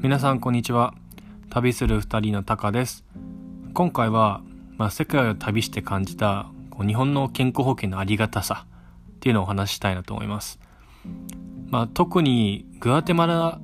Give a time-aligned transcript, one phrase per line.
[0.00, 0.94] 皆さんこんにちは。
[1.50, 3.04] 旅する二人のタカです。
[3.74, 4.42] 今回は、
[4.76, 8.64] まあ、世界を旅して感じたこう日本の健康保険のありがたさ
[9.16, 10.60] っていうのをお話ししたいなと思います、
[11.66, 13.60] まあ、特にグアテマラ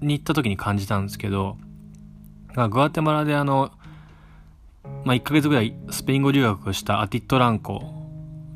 [0.00, 1.58] に行った時に感じたんですけど、
[2.70, 3.70] グアテマラであの、
[5.04, 7.82] まあ、1ヶ月ぐらいスペイン語留学をしたアティットランコ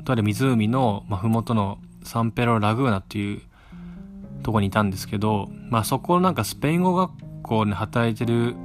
[0.03, 3.41] とある湖の、まあ、麓のサンペロラグーナっていう
[4.41, 7.11] とこにいたんですけど、まあそこなんかスペイン語学
[7.49, 8.55] 校で働いてる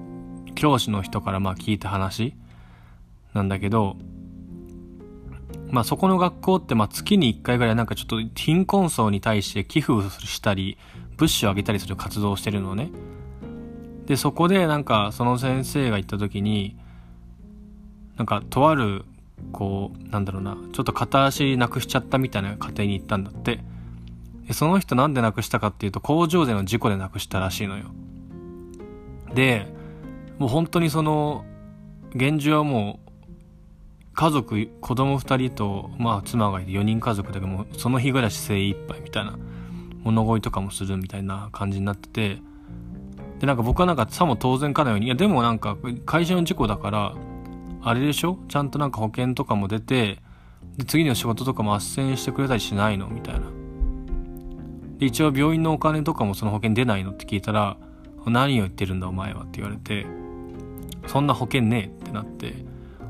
[0.55, 2.35] 教師の人からまあ聞いた話
[3.33, 3.97] なんだけど、
[5.71, 10.77] まあそこの学校ってまあ月に1回ぐらいなんかちょっと貧困層に対して寄付をしたり、
[11.17, 12.91] 物資をあげたりする活動をしてるのね。
[14.07, 16.77] で、そこでなんかその先生が言った時に、
[18.17, 19.05] なんかとある、
[19.51, 23.61] こう、なんだろうな、ちょっと片足なくしちゃったみたいな家庭に行ったんだって。
[24.53, 27.87] その人なんで亡くしたかっていうと工場での事故で亡くしたらしいのよ。
[29.35, 29.67] で、
[30.39, 31.45] もう本当にその、
[32.15, 33.11] 現状はもう、
[34.15, 39.37] 家族、子供二人と、まあ妻がいて4人家族だけども、その日暮らし精一杯みたいな、
[40.05, 42.39] 物乞いとかもするみたいな感じになってて、
[43.41, 47.15] で、なんか僕はなんかさも当然かのように、いやでもなんか会社の事故だから、
[47.83, 48.39] あれでしょ？
[48.49, 50.21] ちゃんとなんか保険とかも出て、
[50.77, 53.09] で、次の仕事とかも斡旋してくれたりしないの？
[53.09, 53.41] みたいな。
[54.99, 57.11] で、一応病院のお金とかもその保険出ないの？
[57.11, 57.77] って聞いたら、
[58.31, 60.07] 何を言ってるんだお前はって言われて、
[61.07, 62.55] そんな保険ねえってなって、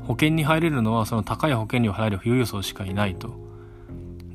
[0.03, 3.33] 保険に入れるのはその高い保険料を払える富裕層しかいないと。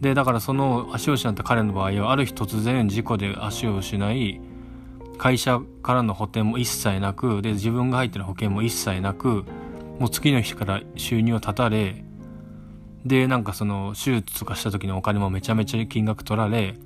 [0.00, 4.40] で、だからその足を失った彼の場合は、ある日突然事故で足を失い、
[5.18, 9.44] 会社からの補填も一切なく、で、自分が入ってる保険も一切なく、
[9.98, 12.02] もう次の日から収入を絶たれ、
[13.04, 16.76] で、なんかその手術とかした時のお金もめちゃめちゃ金額取られ、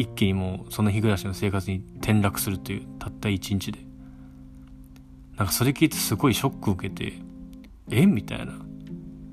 [0.00, 3.80] 一気にもうその日暮らしの生活に転落するというたった一日で。
[5.36, 7.14] なんかそれ聞いてすごいショック受けて
[7.90, 8.06] え？
[8.06, 8.54] みたいな。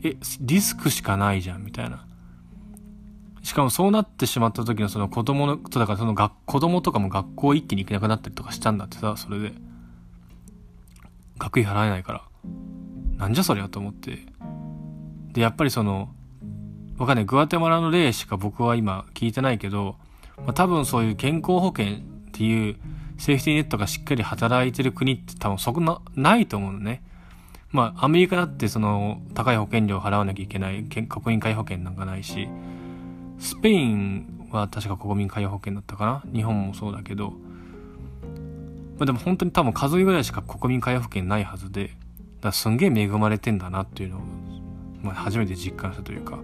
[0.04, 2.06] えリスクしかないじゃんみたいな。
[3.44, 9.54] しかもそうなってしまった時のその子供のだからその学子供とかも学校一気に行けなくなったりとかしたんだってさそれで。
[11.38, 12.24] 学費払えないから。
[13.18, 14.20] なんじゃそりゃと思って。
[15.32, 16.10] でやっぱりその
[16.98, 17.26] わかんない。
[17.26, 19.98] グアテマラの例しか僕は今聞いてないけど
[20.38, 22.00] まあ、多分そういう健康保険っ
[22.32, 22.76] ていう
[23.18, 27.04] セーフティーネットがしっかり働いてる国って多分そこな、ないと思うのね。
[27.72, 32.48] まあ、アメリカだってその高い保険料を払わなきゃいけない国民皆保険なんかないし、
[33.40, 36.24] スペインは確か国民皆保険だったかな。
[36.34, 41.92] 日本もそうだけど、まあでも本当に多分数えぐらいしか国民皆保険ないはずで、
[42.42, 44.22] だすんげえ恵まれてんだなっていうのを、
[45.02, 46.40] まあ初めて実感したというか、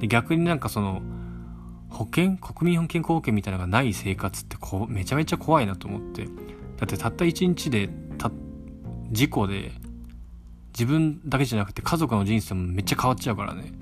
[0.00, 1.02] で逆になんかその、
[1.94, 6.24] 保険国民健康保険みたいなのがない生活ってこうめちゃめちゃ怖いなと思って。
[6.76, 7.88] だってたった一日で
[8.18, 8.32] た
[9.12, 9.70] 事故で
[10.72, 13.72] 自分だけじゃなくて家族の人生もめっちゃ変わっちゃうからね。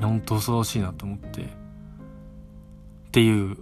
[0.00, 1.42] 本当恐ろしいなと思って。
[1.42, 3.58] っていう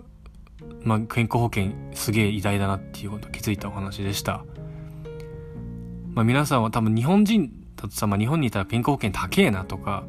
[0.85, 4.45] まあ健康保険すげえ偉大だなっていうこと気づいたお話でした。
[6.15, 10.05] まあ皆さんは多分日本人だとさ、まあ、日本にいたら健康保険高えなとか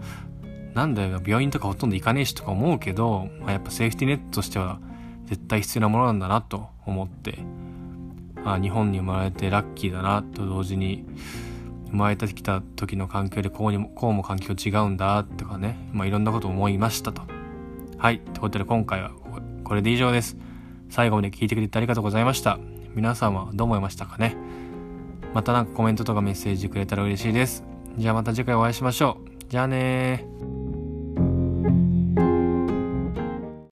[0.79, 4.79] なんだよ、病院とかほとんど行かねえしとか思うけど、まあ、やっぱセーフティネットとしては
[5.25, 7.39] 絶対必要なものなんだなと思って、
[8.45, 11.05] あ日本に生まれてラッキーだなと同時に、
[11.89, 17.23] 生まれてきた時の環境でこうにも、こうも環境違うんだとかね、まあいろんなこと思いましたと。
[17.97, 18.19] はい。
[18.19, 19.11] ということで今回は
[19.65, 20.37] これで以上です。
[20.89, 22.57] 最後まで聞いてくれてありがとうございました。
[22.95, 24.37] 皆さんはどう思いましたかね？
[25.33, 27.65] またなんかコメントとかメッセージくれたら嬉しいです。
[27.97, 29.29] じゃあまた次回お会いしましょう。
[29.49, 30.27] じゃあね